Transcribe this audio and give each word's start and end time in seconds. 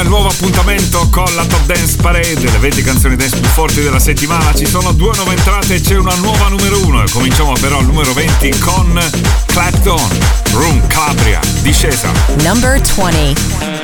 il 0.00 0.08
nuovo 0.08 0.28
appuntamento 0.28 1.08
con 1.10 1.24
la 1.34 1.44
Top 1.44 1.64
Dance 1.66 1.96
Parade, 1.96 2.40
le 2.40 2.58
20 2.58 2.82
canzoni 2.82 3.16
dance 3.16 3.36
più 3.36 3.48
forti 3.48 3.80
della 3.80 3.98
settimana. 3.98 4.54
Ci 4.54 4.66
sono 4.66 4.92
due 4.92 5.14
nuove 5.16 5.34
entrate 5.34 5.76
e 5.76 5.80
c'è 5.80 5.96
una 5.96 6.14
nuova 6.16 6.48
numero 6.48 6.84
1. 6.84 7.04
Cominciamo 7.10 7.52
però 7.54 7.78
al 7.78 7.86
numero 7.86 8.12
20 8.12 8.58
con 8.58 9.00
Clapton, 9.46 10.08
Room 10.52 10.86
Calabria, 10.86 11.40
discesa. 11.62 12.10
Number 12.42 12.80
20. 12.80 13.77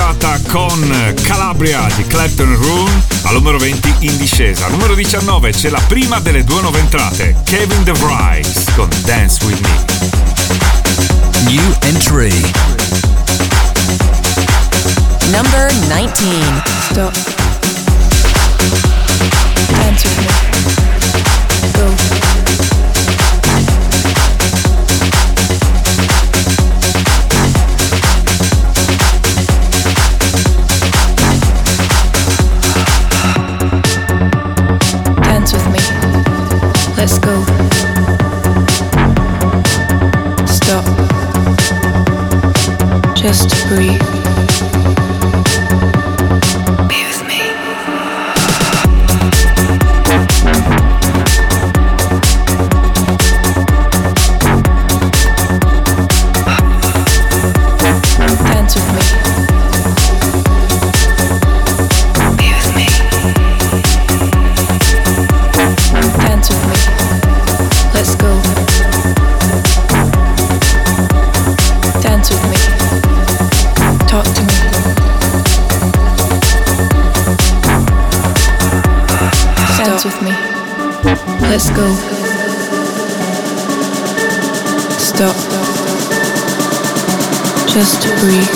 Cominciata 0.00 0.40
con 0.48 1.14
Calabria 1.22 1.86
di 1.94 2.06
Clapton 2.06 2.56
Room 2.56 3.02
al 3.24 3.34
numero 3.34 3.58
20 3.58 3.96
in 4.00 4.16
discesa. 4.16 4.64
Al 4.64 4.70
numero 4.70 4.94
19 4.94 5.52
c'è 5.52 5.68
la 5.68 5.80
prima 5.86 6.18
delle 6.20 6.42
due 6.42 6.62
nuove 6.62 6.78
entrate, 6.78 7.36
Kevin 7.44 7.82
DeVries 7.84 8.64
con 8.74 8.88
Dance 9.04 9.44
With 9.44 9.60
Me. 9.60 9.84
New 11.44 11.76
entry. 11.82 12.32
Number 15.30 15.70
19. 15.88 16.62
Stop. 16.90 17.12
Dance 19.68 20.08
with 20.08 20.18
me. 20.18 20.79
Just 43.30 43.48
to 43.50 43.68
breathe. 43.68 44.09
Let's 81.50 81.68
go. 81.70 81.92
Stop. 84.98 85.34
Just 87.66 88.02
breathe. 88.20 88.54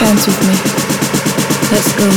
Dance 0.00 0.26
with 0.26 0.40
me. 0.48 0.56
Let's 1.70 1.92
go. 1.92 2.08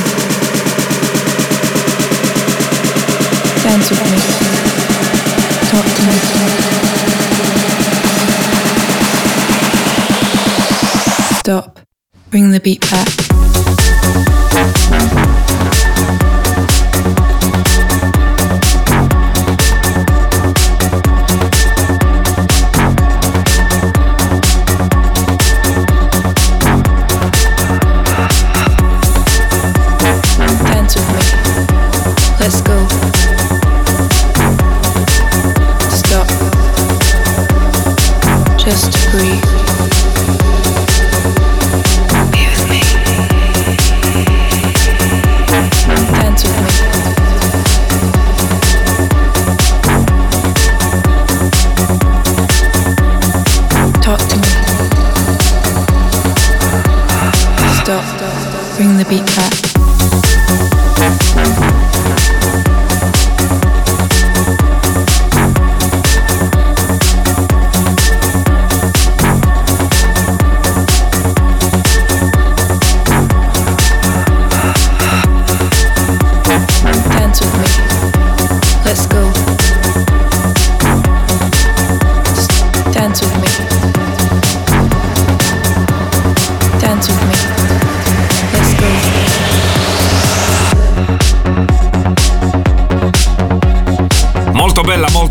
Dance 3.61 3.89
with 3.89 4.03
me. 4.09 4.19
Talk 5.67 5.85
to 5.95 6.01
me. 6.07 6.15
Stop. 11.39 11.79
Bring 12.31 12.51
the 12.51 12.61
beat 12.61 12.89
back. 12.89 13.26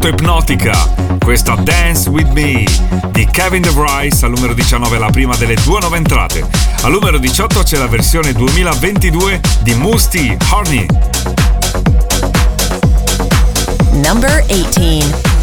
Molto 0.06 0.08
ipnotica. 0.08 1.16
Questa 1.22 1.54
Dance 1.54 2.08
With 2.08 2.30
Me 2.30 2.64
di 3.10 3.26
Kevin 3.26 3.62
DeVrice 3.62 4.24
al 4.24 4.32
numero 4.32 4.54
19, 4.54 4.98
la 4.98 5.10
prima 5.10 5.34
delle 5.36 5.54
due 5.64 5.80
nuove 5.80 5.96
entrate. 5.96 6.46
Al 6.82 6.92
numero 6.92 7.18
18 7.18 7.62
c'è 7.62 7.76
la 7.76 7.88
versione 7.88 8.32
2022 8.32 9.40
di 9.62 9.74
Musty 9.74 10.36
Horny. 10.50 10.86
Number 13.92 14.44
18. 14.46 15.34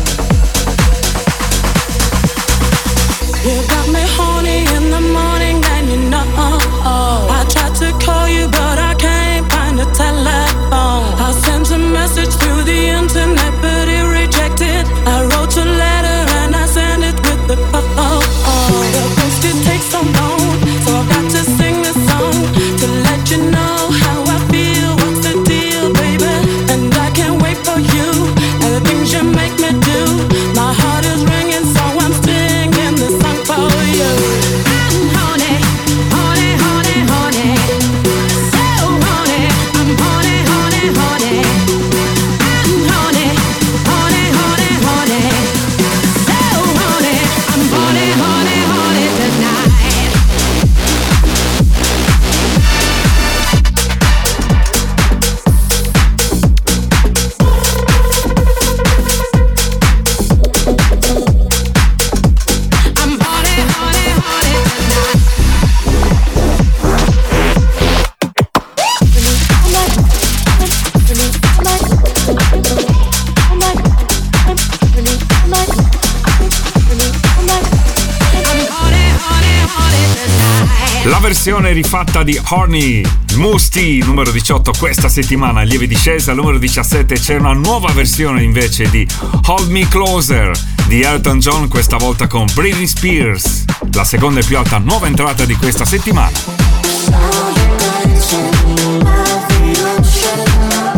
Versione 81.45 81.73
rifatta 81.73 82.23
di 82.23 82.39
Horny 82.51 83.01
Musty 83.35 84.01
numero 84.01 84.31
18 84.31 84.71
questa 84.79 85.09
settimana. 85.09 85.63
Lieve 85.63 85.87
discesa 85.87 86.31
al 86.31 86.37
numero 86.37 86.57
17 86.57 87.15
c'è 87.15 87.35
una 87.35 87.51
nuova 87.51 87.91
versione 87.91 88.43
invece 88.43 88.89
di 88.89 89.05
Hold 89.47 89.69
Me 89.69 89.85
Closer 89.89 90.57
di 90.87 91.01
Elton 91.01 91.39
John 91.39 91.67
questa 91.67 91.97
volta 91.97 92.27
con 92.27 92.47
Britney 92.53 92.87
Spears 92.87 93.65
la 93.91 94.05
seconda 94.05 94.39
e 94.39 94.45
più 94.45 94.57
alta 94.57 94.77
nuova 94.77 95.07
entrata 95.07 95.43
di 95.43 95.55
questa 95.55 95.83
settimana. 95.83 96.31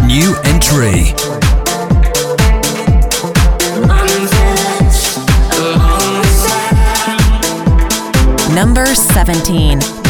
New 0.04 0.38
entry. 0.44 1.12
Number 8.50 8.88
17. 8.88 10.05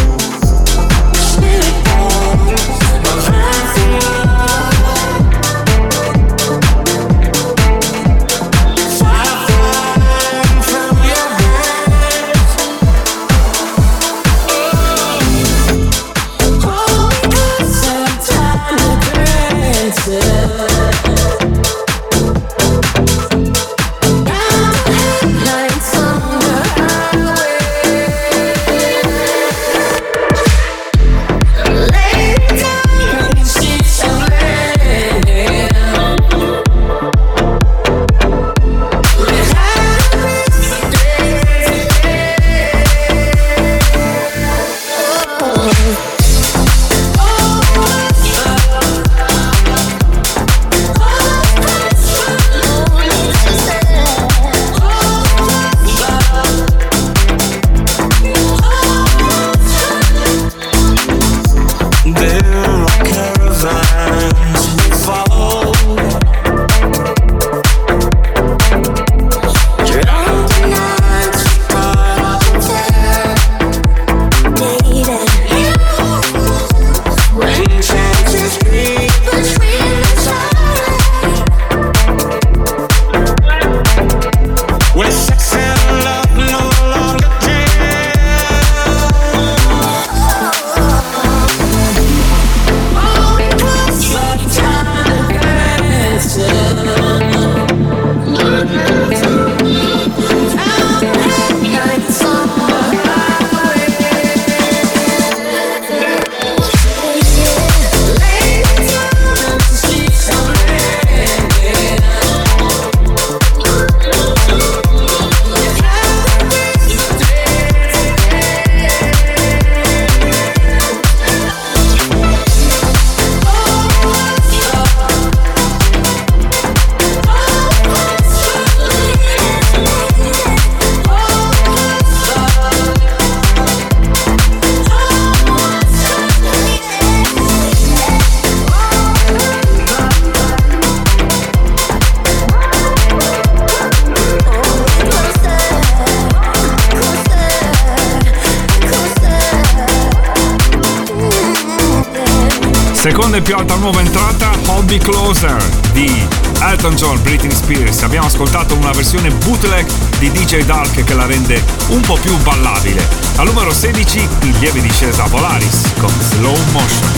Spears. 157.65 158.03
Abbiamo 158.03 158.27
ascoltato 158.27 158.75
una 158.75 158.91
versione 158.91 159.31
bootleg 159.31 159.87
di 160.19 160.29
DJ 160.29 160.65
Dark 160.65 161.03
che 161.03 161.13
la 161.15 161.25
rende 161.25 161.63
un 161.87 162.01
po' 162.01 162.15
più 162.21 162.37
ballabile. 162.43 163.03
Al 163.37 163.47
numero 163.47 163.73
16, 163.73 164.27
in 164.43 164.59
lieve 164.59 164.81
discesa 164.81 165.23
Polaris 165.23 165.93
con 165.97 166.13
Slow 166.19 166.55
Motion. 166.71 167.11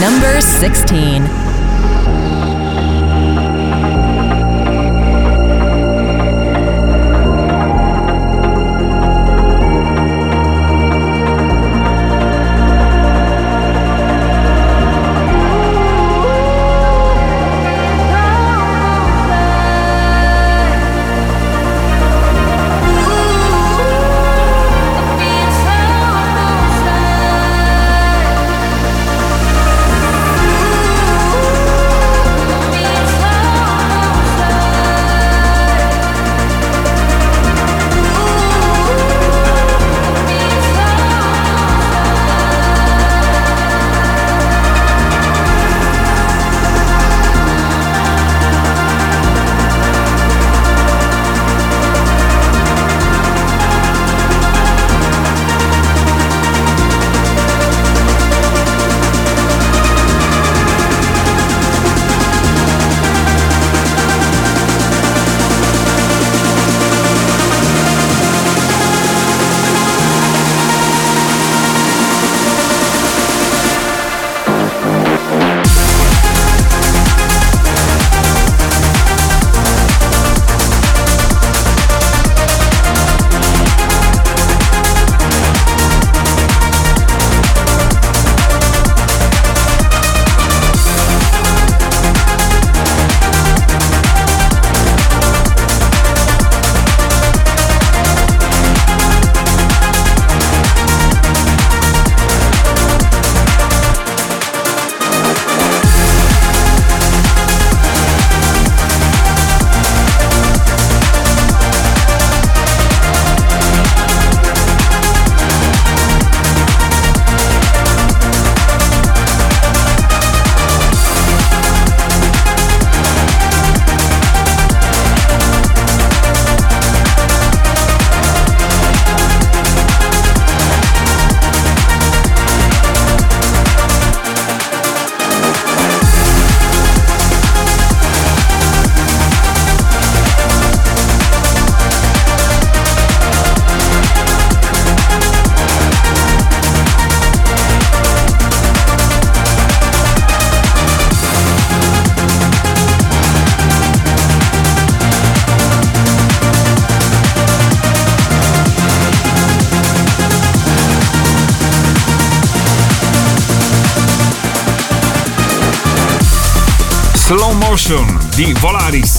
Number 0.00 0.42
16. 0.42 1.47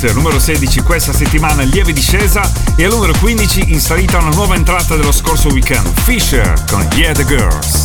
Numero 0.01 0.39
16 0.39 0.81
questa 0.81 1.11
settimana 1.11 1.63
lieve 1.63 1.91
discesa 1.91 2.49
e 2.77 2.85
al 2.85 2.91
numero 2.91 3.11
15 3.19 3.65
in 3.67 3.81
salita 3.81 4.17
una 4.17 4.29
nuova 4.29 4.55
entrata 4.55 4.95
dello 4.95 5.11
scorso 5.11 5.49
weekend, 5.49 5.87
Fisher 6.03 6.53
con 6.69 6.87
Yeah 6.95 7.13
the 7.13 7.25
Girls. 7.25 7.83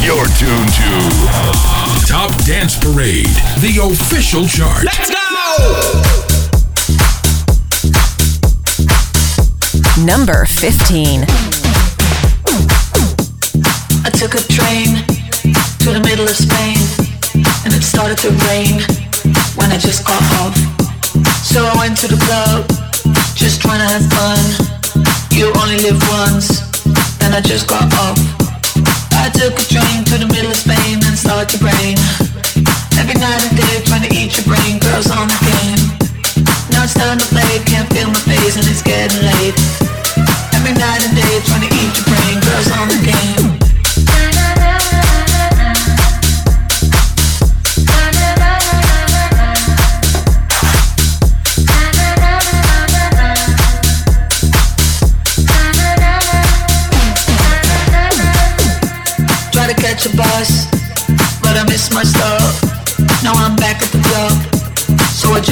You're 0.00 0.28
tuned 0.38 0.70
to 0.74 2.06
Top 2.06 2.30
Dance 2.44 2.76
Parade, 2.78 3.32
the 3.60 3.80
official 3.80 4.46
chart. 4.46 4.84
Let's 4.84 5.10
go! 5.10 5.16
Number 10.04 10.44
15. 10.44 11.24
I 14.04 14.10
took 14.10 14.34
a 14.34 14.42
train 14.52 15.02
to 15.78 15.92
the 15.92 16.00
middle 16.00 16.26
of 16.26 16.36
Spain 16.36 16.75
started 17.96 18.20
to 18.20 18.28
rain 18.52 18.76
when 19.56 19.72
I 19.72 19.80
just 19.80 20.04
got 20.04 20.20
off. 20.44 20.52
So 21.40 21.64
I 21.64 21.72
went 21.80 21.96
to 22.04 22.06
the 22.12 22.20
club, 22.28 22.68
just 23.32 23.64
trying 23.64 23.80
to 23.80 23.88
have 23.88 24.04
fun. 24.12 24.36
You 25.32 25.48
only 25.64 25.80
live 25.80 25.96
once, 26.12 26.60
then 27.16 27.32
I 27.32 27.40
just 27.40 27.64
got 27.64 27.88
off. 28.04 28.20
I 29.16 29.32
took 29.32 29.56
a 29.56 29.64
train 29.64 30.04
to 30.12 30.20
the 30.20 30.28
middle 30.28 30.52
of 30.52 30.60
Spain 30.60 31.00
and 31.08 31.16
started 31.16 31.48
to 31.56 31.58
rain. 31.64 31.96
Every 33.00 33.16
night 33.16 33.40
and 33.48 33.56
day 33.56 33.80
trying 33.88 34.04
to 34.04 34.12
eat 34.12 34.36
your 34.36 34.44
brain, 34.44 34.76
girls 34.76 35.08
on 35.08 35.32
the 35.32 35.40
game. 35.48 35.80
Now 36.76 36.84
it's 36.84 36.92
time 36.92 37.16
to 37.16 37.28
play, 37.32 37.64
can't 37.64 37.88
feel 37.96 38.12
my 38.12 38.20
face 38.28 38.60
and 38.60 38.68
it's 38.68 38.84
getting 38.84 39.24
late. 39.24 39.56
Every 40.52 40.76
night 40.76 41.00
and 41.00 41.16
day 41.16 41.40
trying 41.48 41.64
to 41.64 41.72
eat 41.72 41.96
your 41.96 42.06
brain, 42.12 42.44
girls 42.44 42.68
on 42.76 42.92
the 42.92 43.00
game. 43.08 43.35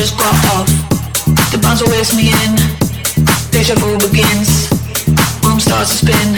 Just 0.04 0.18
got 0.18 0.34
off. 0.56 0.66
The 1.50 1.58
bouncer 1.62 1.86
waves 1.88 2.14
me 2.14 2.28
in, 2.28 2.56
deja 3.50 3.74
vu 3.76 3.96
begins. 3.96 4.68
Room 5.42 5.58
starts 5.58 5.92
to 5.92 5.96
spin, 6.04 6.36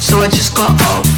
so 0.00 0.20
I 0.20 0.28
just 0.28 0.56
got 0.56 0.80
off. 0.88 1.09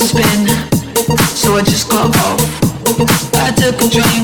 spin, 0.00 0.46
so 1.36 1.56
I 1.56 1.62
just 1.62 1.90
got 1.90 2.16
off. 2.16 2.40
I 3.34 3.50
took 3.52 3.80
a 3.82 3.88
drink. 3.88 4.19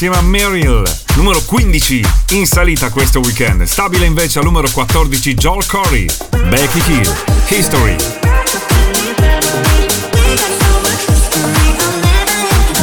insieme 0.00 0.16
a 0.16 0.22
Meryl. 0.22 0.82
Numero 1.16 1.42
15 1.44 2.00
in 2.30 2.46
salita 2.46 2.88
questo 2.88 3.20
weekend. 3.20 3.64
Stabile 3.64 4.06
invece 4.06 4.38
al 4.38 4.46
numero 4.46 4.66
14 4.72 5.34
Joel 5.34 5.66
Corey, 5.66 6.06
Becky 6.48 6.82
Hill, 6.86 7.14
History. 7.48 7.96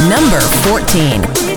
Number 0.06 0.44
14 0.68 1.47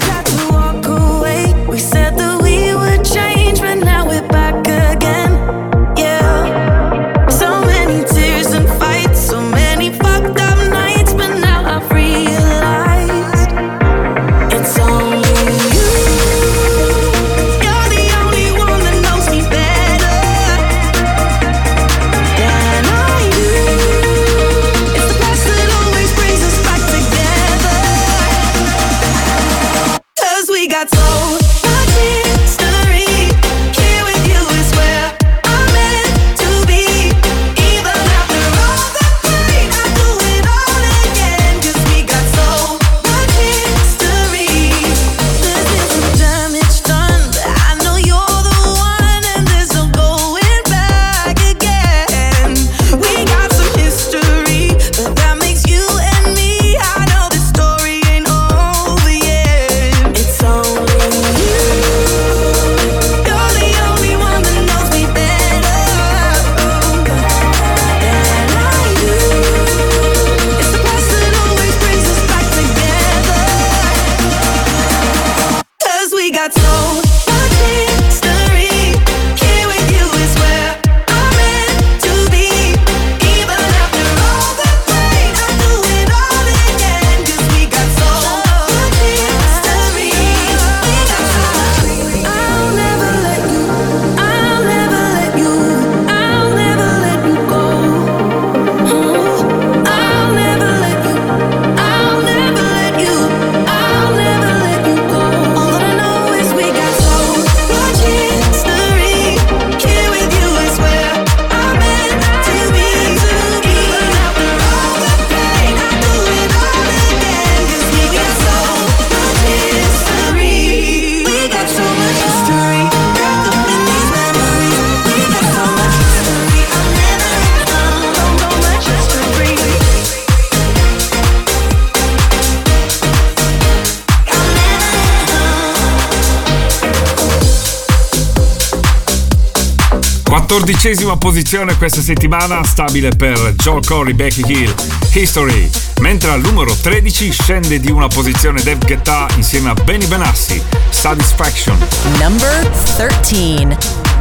14esima 140.51 141.17
posizione 141.17 141.77
questa 141.77 142.01
settimana, 142.01 142.61
stabile 142.65 143.11
per 143.11 143.53
Joe 143.55 143.79
Corey, 143.85 144.11
Becky 144.11 144.43
Hill, 144.45 144.75
History. 145.13 145.69
Mentre 146.01 146.31
al 146.31 146.41
numero 146.41 146.75
13 146.75 147.31
scende 147.31 147.79
di 147.79 147.89
una 147.89 148.09
posizione 148.09 148.61
Dev 148.61 148.83
Guetta 148.83 149.27
insieme 149.37 149.69
a 149.69 149.73
Benny 149.73 150.07
Benassi, 150.07 150.61
Satisfaction. 150.89 151.77
Number 152.19 152.69
13 152.97 154.20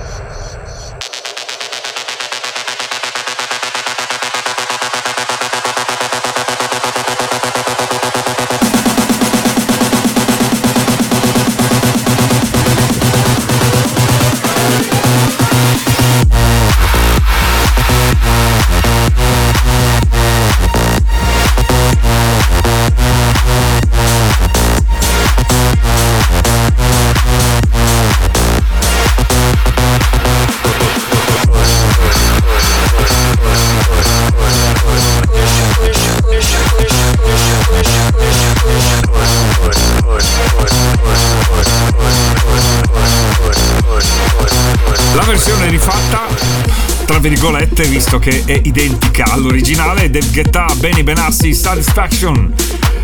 Virgolette, 47.21 47.85
visto 47.85 48.17
che 48.17 48.43
è 48.45 48.59
identica 48.63 49.25
all'originale, 49.25 50.09
Dave 50.09 50.27
Guetta, 50.31 50.65
Benny 50.77 51.03
Benassi, 51.03 51.53
Satisfaction. 51.53 52.51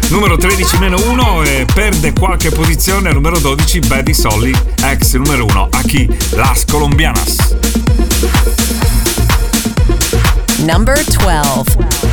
Numero 0.09 0.35
13-1 0.35 1.45
e 1.45 1.65
perde 1.71 2.13
qualche 2.13 2.49
posizione 2.49 3.09
al 3.09 3.13
numero 3.13 3.37
12 3.37 3.79
Buddy 3.79 4.13
Solly, 4.13 4.53
ex 4.83 5.13
numero 5.13 5.45
1 5.45 5.69
a 5.71 5.81
chi? 5.81 6.09
Las 6.31 6.65
Colombianas. 6.65 7.55
Number 10.57 10.99
12. 11.03 12.06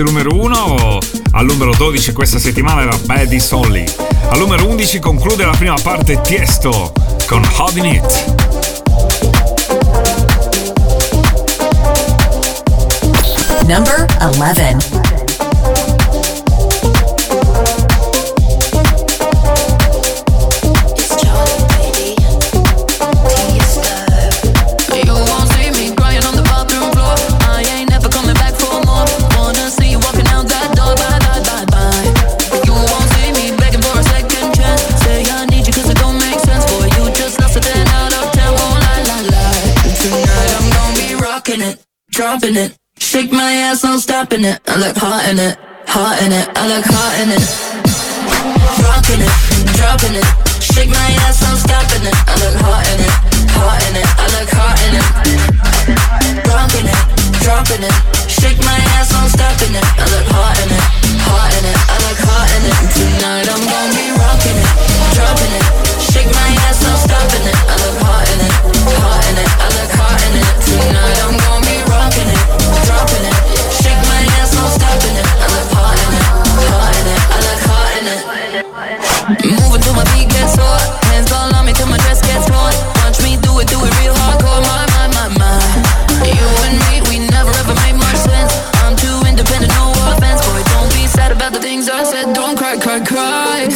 L'ex 0.00 0.04
numero 0.04 0.34
1, 0.34 0.98
al 1.32 1.46
numero 1.46 1.72
12 1.76 2.12
questa 2.12 2.38
settimana 2.38 2.82
era 2.82 2.96
Buddy 3.04 3.38
Solly. 3.38 3.84
Al 4.30 4.38
numero 4.38 4.66
11 4.66 4.98
conclude 4.98 5.44
la 5.44 5.52
prima 5.52 5.74
parte 5.82 6.20
Tiesto 6.22 6.92
con 7.26 7.42
Holding 7.56 7.84
It. 7.84 8.24
Number 13.66 14.06
11. 14.38 15.09
No 43.84 43.98
stopping 43.98 44.44
it. 44.44 44.60
I 44.66 44.76
look 44.76 44.96
hot 44.96 45.24
in 45.30 45.38
it, 45.38 45.56
hot 45.86 46.20
in 46.20 46.32
it. 46.32 46.48
I 46.58 46.66
look 46.68 46.84
hot 46.84 47.14
in 47.22 47.30
it. 47.30 47.44
Rocking 48.82 49.22
it, 49.22 49.34
dropping 49.78 50.16
it. 50.18 50.26
Shake 50.60 50.90
my 50.90 51.08
ass, 51.24 51.40
no 51.40 51.54
stopping 51.54 52.04
it. 52.04 52.16
I 52.28 52.34
look 52.42 52.56
hot 52.60 52.84
in 52.92 53.00
it, 53.00 53.14
hot 53.56 53.80
in 53.88 53.94
it. 53.96 54.08
I 54.10 54.26
look 54.36 54.50
hot 54.50 54.76
in 54.84 54.92
it. 54.98 55.06
Rocking 56.50 56.88
it, 56.88 57.00
dropping 57.40 57.84
it. 57.86 57.94
Shake 58.28 58.58
my 58.64 58.78
ass, 58.98 59.12
no 59.14 59.28
stopping 59.28 59.72
it. 59.72 59.86
I 59.86 60.04
look 60.12 60.26
hot 60.28 60.56
in 60.60 60.68
it, 60.74 60.84
hot 61.24 61.50
in 61.54 61.64
it. 61.70 61.78
I 61.78 61.96
look 62.04 62.20
hot 62.26 62.48
in 62.56 62.62
it. 62.68 62.76
Tonight 62.90 63.46
I'm 63.48 63.64
gonna 63.64 63.96
be 63.96 64.06
rocking 64.18 64.56
it, 64.60 64.68
dropping 65.14 65.52
it. 65.56 65.59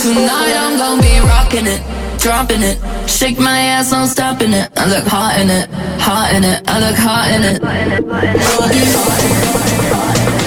Tonight 0.05 0.53
I'm 0.55 0.77
gonna 0.77 1.01
be 1.01 1.19
rocking 1.21 1.67
it, 1.67 1.81
dropping 2.21 2.61
it. 2.61 2.77
Shake 3.09 3.39
my 3.39 3.59
ass, 3.59 3.91
I'm 3.91 4.07
stopping 4.07 4.53
it. 4.53 4.71
I 4.77 4.85
look 4.87 5.07
hot 5.07 5.41
in 5.41 5.49
it, 5.49 5.71
hot 5.99 6.35
in 6.35 6.45
it. 6.45 6.63
I 6.69 6.79
look 6.79 6.95
hot 6.95 7.31
in 7.31 7.43
it. 7.43 7.63
Hot 7.63 8.71
in 8.71 8.83
it, 8.83 8.95
hot 8.95 10.19
in 10.29 10.41
it. 10.41 10.44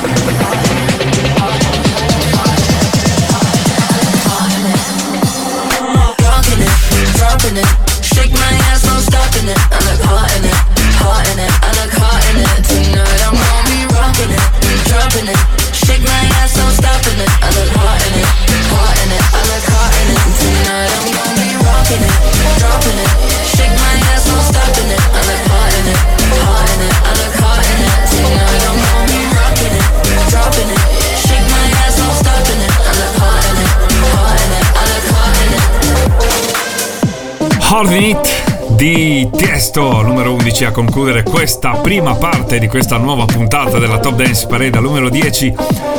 Holding 37.77 38.09
It 38.09 38.75
di 38.75 39.29
Tiesto 39.37 40.01
numero 40.01 40.33
11 40.33 40.65
a 40.65 40.71
concludere 40.71 41.21
questa 41.21 41.73
prima 41.73 42.15
parte 42.15 42.57
di 42.57 42.67
questa 42.67 42.97
nuova 42.97 43.25
puntata 43.25 43.77
della 43.77 43.99
Top 43.99 44.15
Dance 44.15 44.47
Parade. 44.47 44.79
Al 44.79 44.83
numero 44.83 45.09
10 45.09 45.53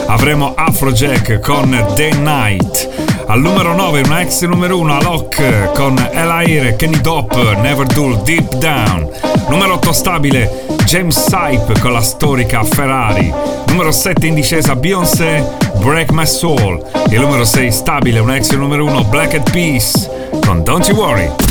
avremo 0.07 0.55
Afrojack 0.57 1.39
con 1.39 1.71
The 1.95 2.15
Night. 2.15 3.23
Al 3.29 3.41
numero 3.41 3.75
9 3.75 4.01
un 4.01 4.13
ex 4.13 4.45
numero 4.47 4.77
1 4.77 4.99
Alok 4.99 5.73
con 5.75 5.97
El 6.11 6.29
Aire, 6.29 6.75
Kenny 6.75 7.01
Dop, 7.01 7.33
Never 7.61 7.87
Dull, 7.87 8.23
Deep 8.23 8.57
Down. 8.57 9.09
Numero 9.49 9.75
8 9.75 9.93
stabile 9.93 10.65
James 10.85 11.17
Sype 11.17 11.79
con 11.79 11.93
la 11.93 12.03
storica 12.03 12.65
Ferrari. 12.65 13.33
Numero 13.69 13.93
7 13.93 14.27
in 14.27 14.35
discesa 14.35 14.75
Beyoncé 14.75 15.45
Break 15.77 16.11
My 16.11 16.27
Soul. 16.27 16.83
E 17.09 17.15
il 17.15 17.21
numero 17.21 17.45
6 17.45 17.71
stabile 17.71 18.19
un 18.19 18.33
ex 18.33 18.51
numero 18.57 18.85
1 18.85 19.05
Black 19.05 19.35
Eyed 19.35 19.51
Peas 19.53 20.11
con 20.45 20.65
Don't 20.65 20.85
You 20.89 20.97
Worry. 20.97 21.48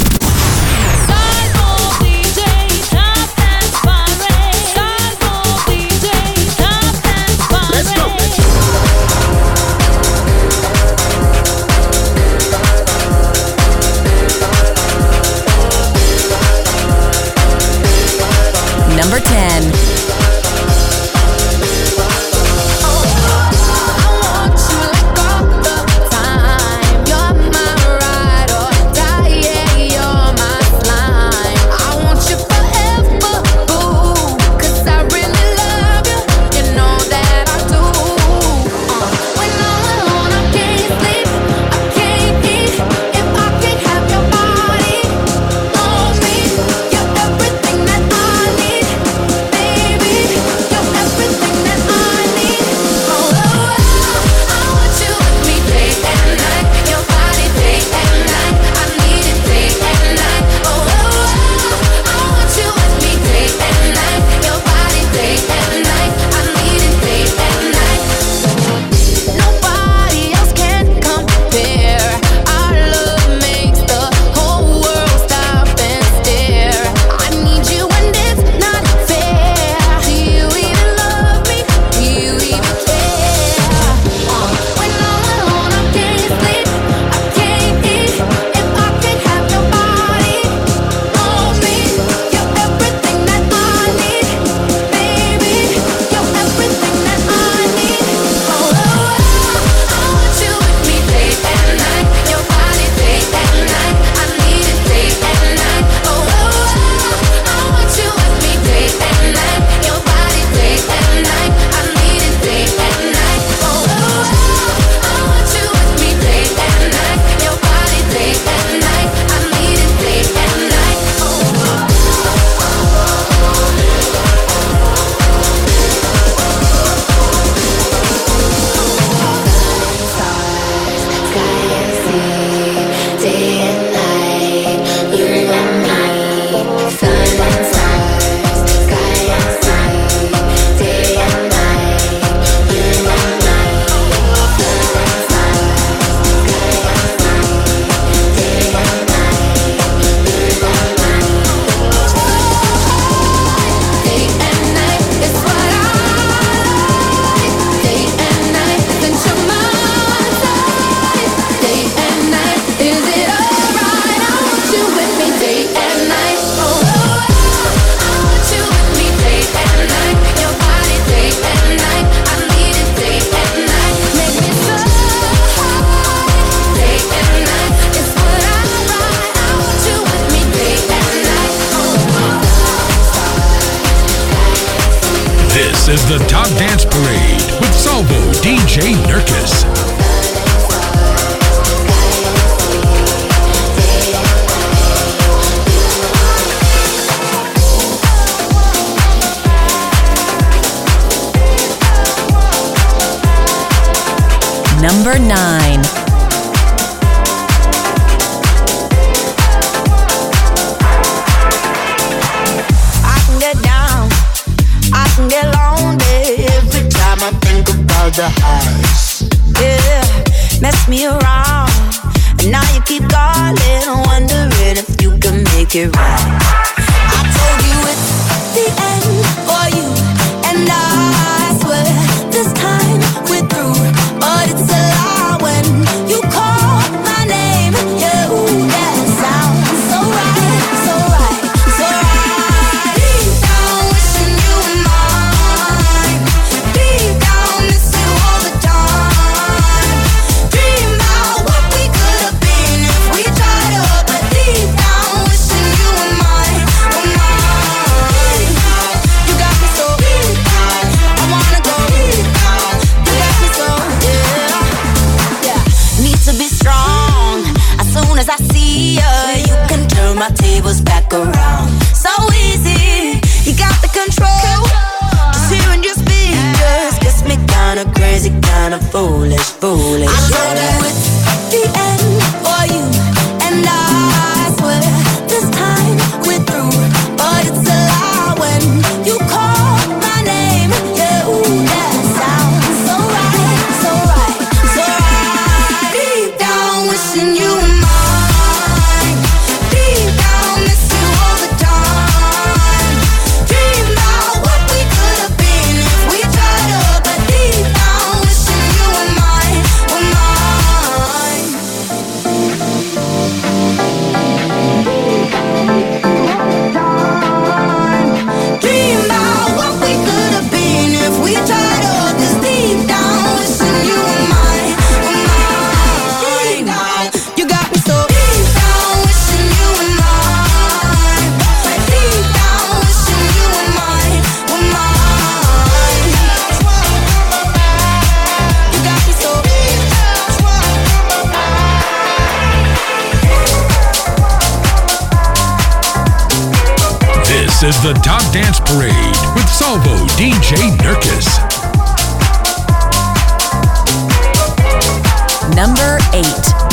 Number 356.18 356.67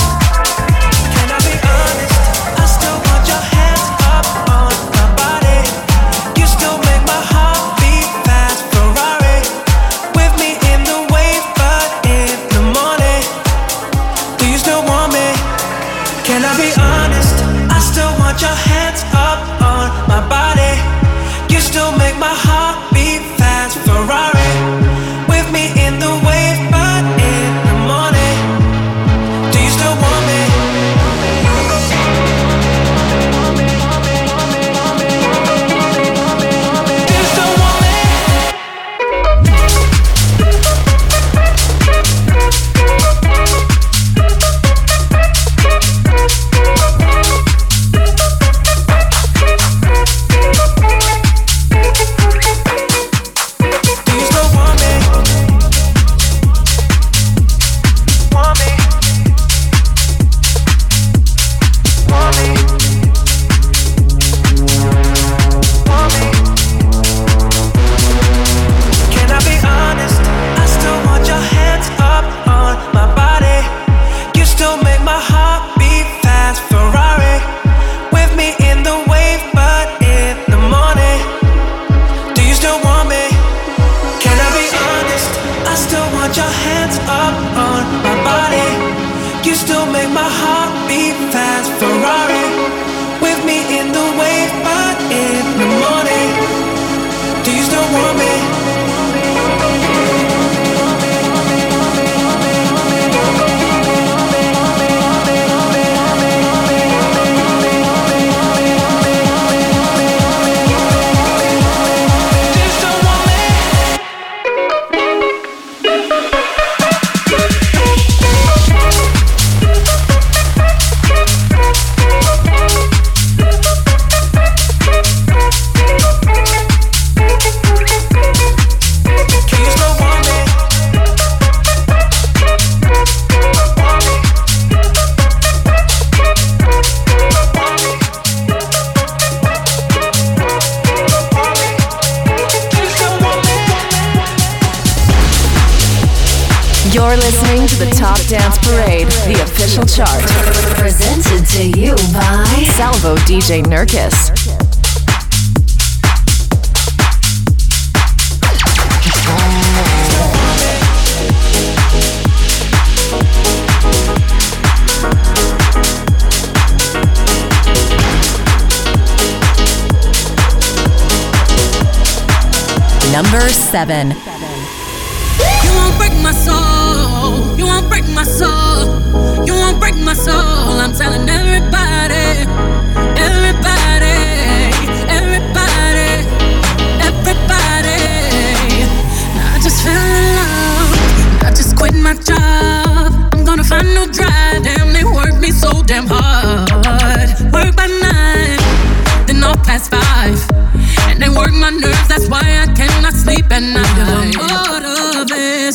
DJ 153.85 154.14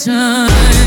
time. 0.06 0.79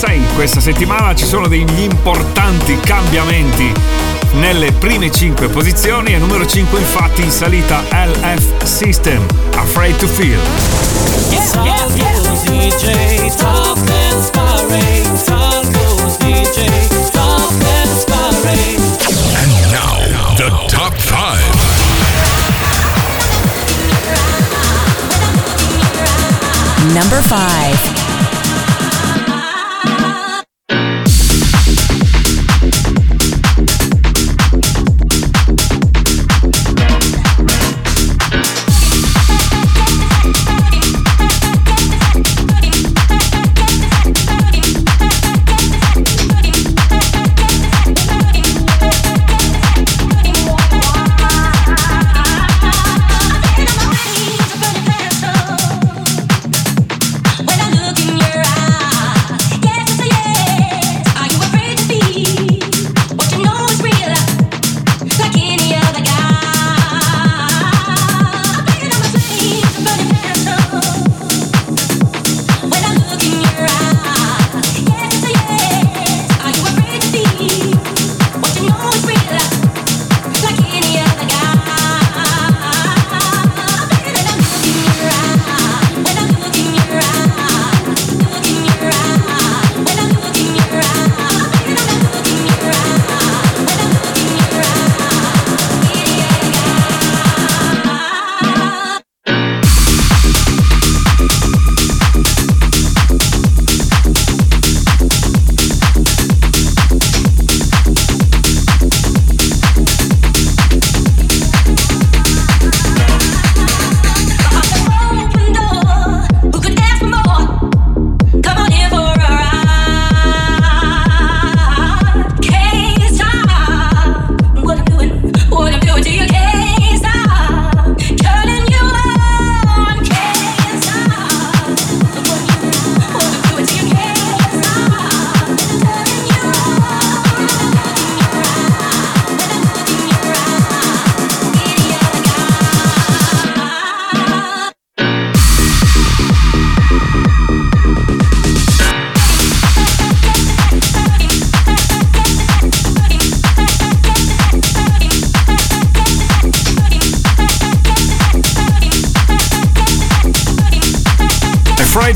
6 0.00 0.28
questa 0.34 0.60
settimana 0.60 1.14
ci 1.14 1.26
sono 1.26 1.46
degli 1.46 1.80
importanti 1.80 2.74
cambiamenti 2.80 3.70
nelle 4.32 4.72
prime 4.72 5.10
5 5.10 5.48
posizioni 5.48 6.14
e 6.14 6.16
numero 6.16 6.46
5 6.46 6.78
infatti 6.78 7.20
in 7.20 7.30
salita 7.30 7.82
LF 7.90 8.62
System, 8.62 9.26
Afraid 9.56 9.96
to 9.96 10.06
Feel. 10.06 10.40
Yeah, 11.28 11.64
yeah, 11.66 11.86
yeah. 11.96 12.18
And 19.36 19.52
now 19.70 20.00
the 20.36 20.48
top 20.68 20.96
5. 20.96 21.36
Number 26.94 27.22
5 27.22 27.99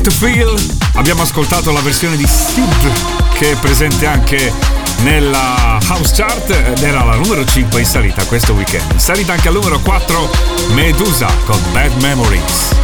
to 0.05 0.11
Feel. 0.11 0.55
Abbiamo 0.93 1.23
ascoltato 1.23 1.71
la 1.71 1.81
versione 1.81 2.15
di 2.15 2.27
Stud 2.27 2.91
che 3.33 3.53
è 3.53 3.55
presente 3.55 4.05
anche 4.05 4.53
nella 5.01 5.79
House 5.87 6.13
Chart 6.13 6.47
ed 6.51 6.83
era 6.83 7.03
la 7.03 7.15
numero 7.15 7.43
5 7.43 7.79
in 7.79 7.85
salita 7.87 8.23
questo 8.25 8.53
weekend. 8.53 8.91
In 8.91 8.99
salita 8.99 9.33
anche 9.33 9.47
al 9.47 9.55
numero 9.55 9.79
4 9.79 10.29
Medusa 10.73 11.27
con 11.45 11.59
Bad 11.71 11.91
Memories. 12.01 12.75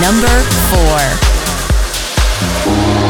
Number 0.00 0.44
4 0.70 3.01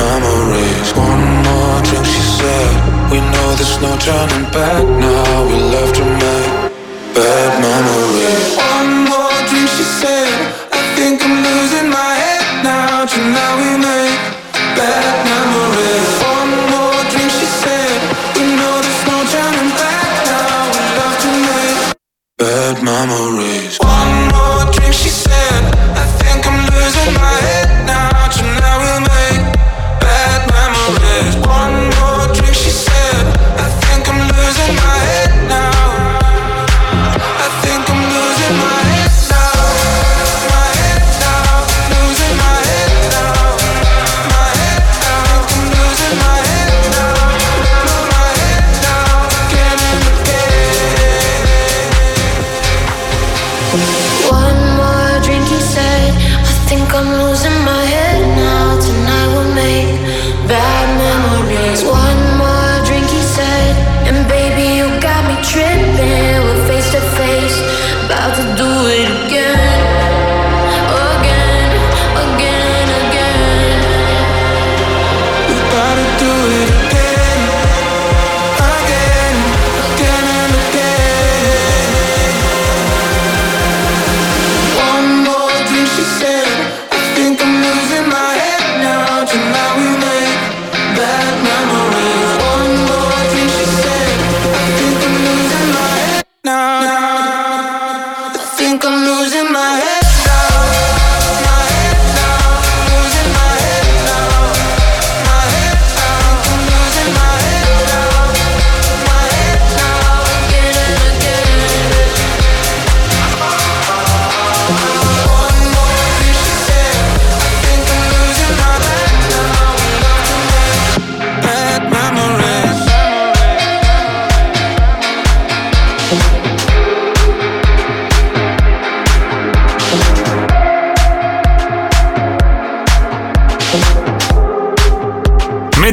memories. 0.00 0.88
One 0.96 1.24
more 1.46 1.78
drink, 1.86 2.06
she 2.14 2.22
said. 2.38 2.72
We 3.12 3.18
know 3.32 3.48
there's 3.58 3.78
no 3.84 3.92
turning 4.06 4.46
back 4.56 4.84
now. 5.06 5.46
We 5.48 5.56
love 5.74 5.92
to 5.98 6.04
make 6.22 6.50
bad. 7.14 7.49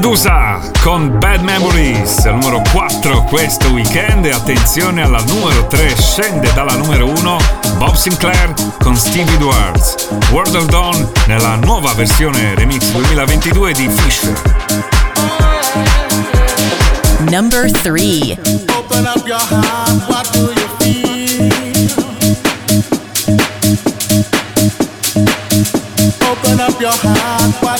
Medusa 0.07 0.61
con 0.83 1.19
Bad 1.19 1.41
Memories, 1.41 2.19
al 2.19 2.35
numero 2.35 2.61
4 2.71 3.23
questo 3.23 3.67
weekend 3.71 4.25
e 4.25 4.31
attenzione 4.31 5.01
alla 5.01 5.21
numero 5.27 5.67
3, 5.67 5.95
scende 5.97 6.49
dalla 6.53 6.75
numero 6.75 7.07
1 7.09 7.37
Bob 7.75 7.93
Sinclair 7.93 8.53
con 8.79 8.95
Steve 8.95 9.29
Edwards, 9.33 10.07
World 10.31 10.55
of 10.55 10.65
Dawn 10.67 11.11
nella 11.25 11.55
nuova 11.55 11.91
versione 11.91 12.55
remix 12.55 12.85
2022 12.91 13.73
di 13.73 13.89
Fisher. 13.89 14.41
Number 17.29 17.69
3 17.69 18.39
Open 18.77 19.05
up 19.07 19.27
your 19.27 19.41
heart, 19.41 20.07
what 20.07 20.31
do 20.31 20.53
you 20.53 20.67
feel? 20.79 21.51
Open 26.31 26.59
up 26.61 26.79
your 26.79 26.95
heart, 26.95 27.61
what 27.61 27.76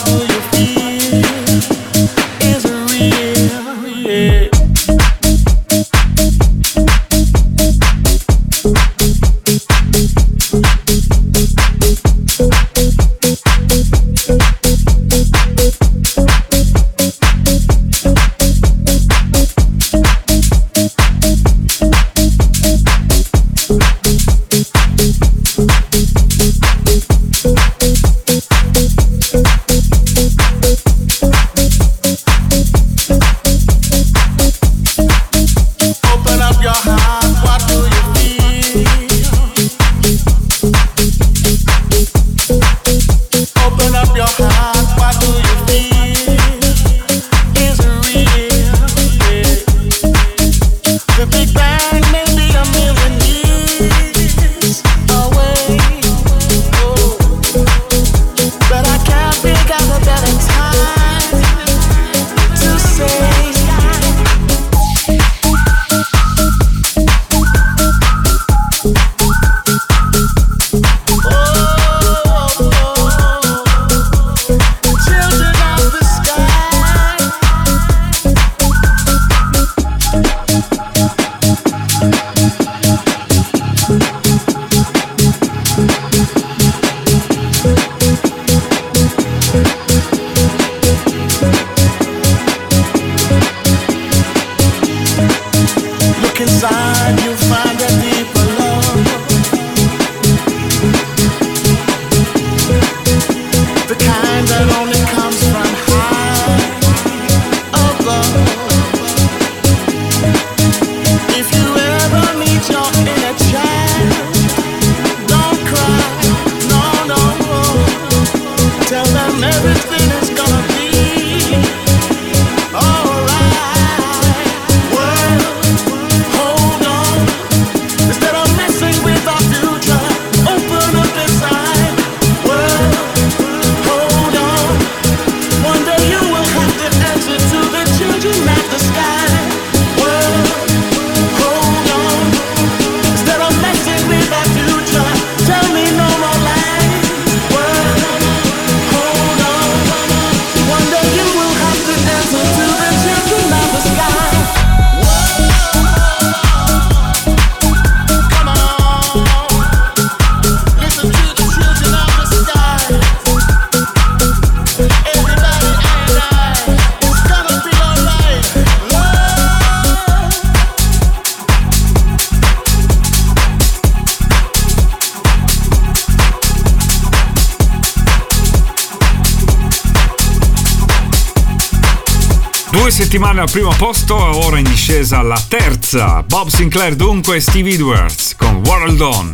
Due 182.88 182.96
settimane 182.96 183.42
al 183.42 183.52
primo 183.52 183.74
posto, 183.78 184.16
ora 184.16 184.60
in 184.60 184.64
discesa 184.64 185.22
la 185.22 185.38
terza. 185.50 186.24
Bob 186.24 186.48
Sinclair 186.48 186.96
dunque 186.96 187.36
e 187.36 187.42
Steve 187.42 187.72
Edwards 187.72 188.34
con 188.38 188.64
World 188.66 189.02
On. 189.02 189.34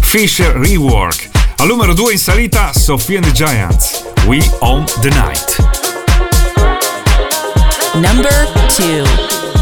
Fisher 0.00 0.56
Rework. 0.56 1.30
Al 1.58 1.68
numero 1.68 1.94
due 1.94 2.14
in 2.14 2.18
salita 2.18 2.72
Sophie 2.72 3.18
and 3.18 3.24
the 3.24 3.32
Giants. 3.32 4.02
We 4.26 4.44
Own 4.58 4.84
the 5.00 5.10
Night. 5.10 5.58
Number 7.94 8.50
2 8.74 9.57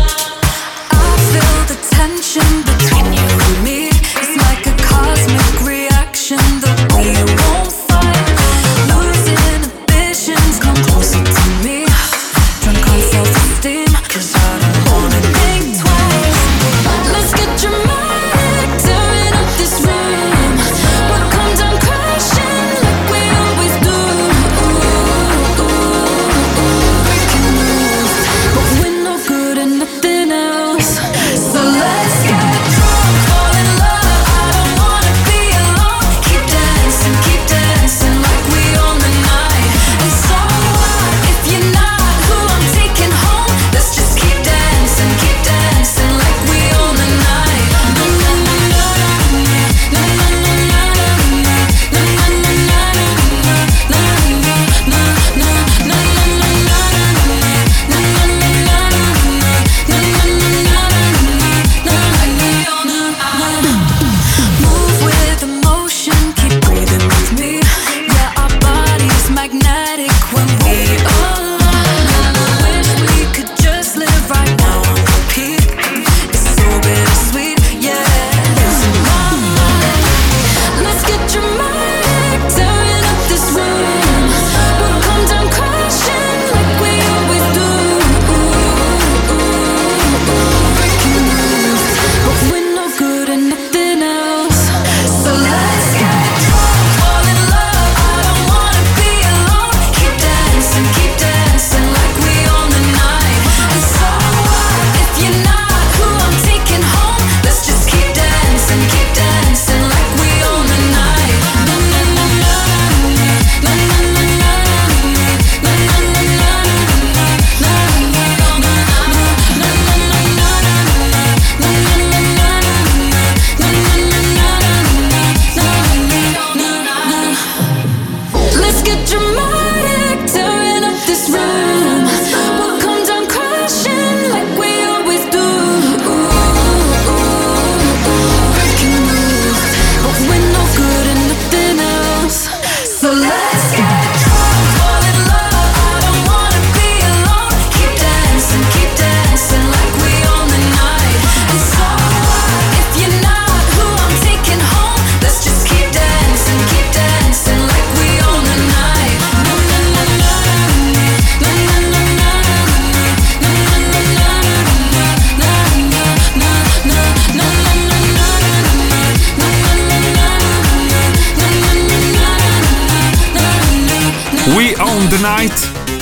We 174.54 174.74
Own 174.78 175.08
the 175.08 175.18
Night, 175.18 175.52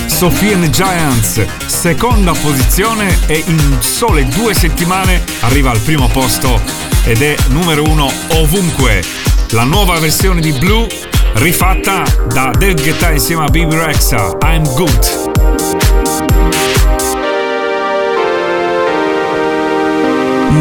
Sophie 0.07 0.53
and 0.53 0.69
Giants, 0.69 1.43
seconda 1.65 2.31
posizione 2.33 3.17
e 3.27 3.43
in 3.45 3.77
sole 3.79 4.25
due 4.27 4.53
settimane 4.53 5.23
arriva 5.41 5.71
al 5.71 5.79
primo 5.79 6.07
posto 6.07 6.61
ed 7.05 7.21
è 7.21 7.35
numero 7.47 7.83
uno 7.83 8.11
ovunque. 8.33 9.03
La 9.51 9.63
nuova 9.63 9.99
versione 9.99 10.41
di 10.41 10.51
Blue 10.51 10.87
rifatta 11.33 12.03
da 12.27 12.51
Dave 12.51 12.75
Guetta 12.75 13.11
insieme 13.11 13.45
a 13.45 13.49
Bibi 13.49 13.75
Rexa, 13.75 14.37
I'm 14.43 14.63
Good. 14.73 15.33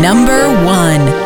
Number 0.01 0.47
1 0.47 1.24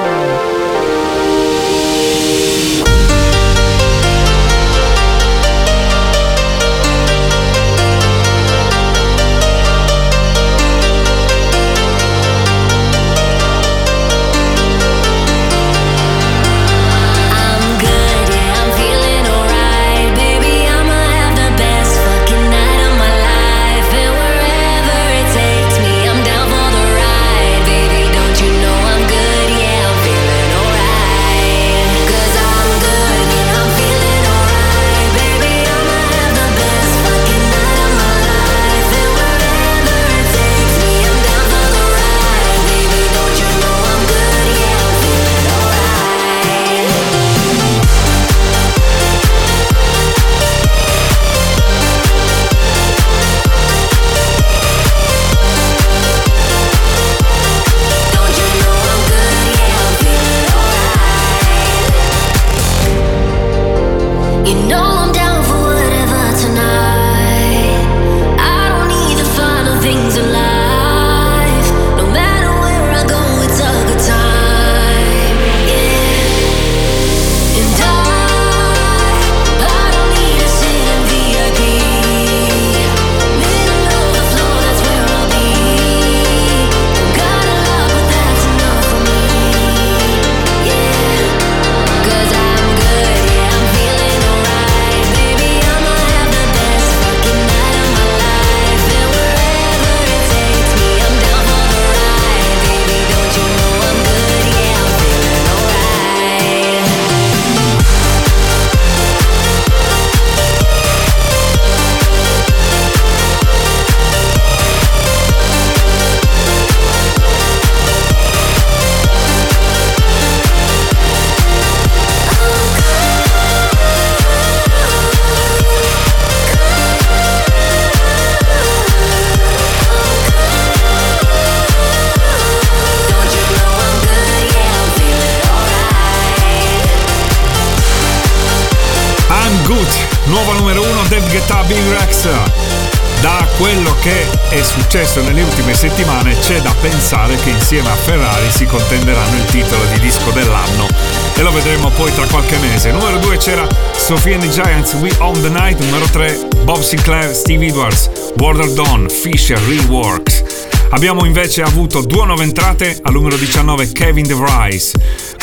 successo 145.19 145.23
nelle 145.23 145.43
ultime 145.43 145.75
settimane 145.75 146.39
c'è 146.39 146.61
da 146.61 146.75
pensare 146.81 147.37
che 147.37 147.51
insieme 147.51 147.89
a 147.89 147.95
Ferrari 147.95 148.51
si 148.51 148.65
contenderanno 148.65 149.37
il 149.37 149.45
titolo 149.47 149.85
di 149.93 150.01
disco 150.01 150.31
dell'anno 150.31 150.87
e 151.35 151.43
lo 151.43 151.51
vedremo 151.53 151.91
poi 151.91 152.13
tra 152.15 152.27
qualche 152.27 152.57
mese. 152.59 152.93
Numero 152.93 153.19
2 153.19 153.37
c'era 153.37 153.67
Sophie 153.97 154.35
and 154.35 154.43
the 154.43 154.51
Giants, 154.51 154.95
We 154.95 155.11
Own 155.19 155.41
the 155.41 155.49
Night. 155.49 155.79
Numero 155.81 156.07
3 156.07 156.49
Bob 156.65 156.81
Sinclair, 156.81 157.35
Steve 157.35 157.67
Edwards, 157.67 158.11
of 158.39 158.73
Dawn, 158.75 159.09
Fisher 159.09 159.59
Reworks. 159.61 160.45
Abbiamo 160.91 161.25
invece 161.25 161.63
avuto 161.63 162.01
due 162.01 162.25
nuove 162.25 162.45
entrate 162.45 162.99
al 163.03 163.13
numero 163.13 163.37
19 163.37 163.93
Kevin 163.93 164.27
DeVries 164.27 164.93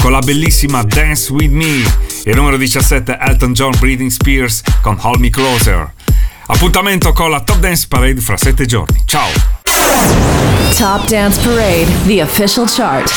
con 0.02 0.12
la 0.12 0.20
bellissima 0.20 0.82
Dance 0.84 1.32
With 1.32 1.52
Me 1.52 1.84
e 2.24 2.32
al 2.32 2.38
numero 2.38 2.58
17 2.58 3.18
Elton 3.20 3.54
John 3.54 3.74
Breathing 3.78 4.10
Spears 4.10 4.62
con 4.82 4.98
Hold 5.00 5.20
Me 5.20 5.30
Closer. 5.30 5.94
Appuntamento 6.48 7.12
con 7.14 7.30
la 7.30 7.42
Top 7.42 7.60
Dance 7.60 7.86
Parade 7.88 8.22
fra 8.22 8.38
7 8.38 8.66
giorni. 8.66 9.02
Ciao! 9.06 9.55
Top 10.78 11.08
Dance 11.08 11.38
Parade, 11.44 11.88
the 12.06 12.20
official 12.20 12.66
chart. 12.66 13.10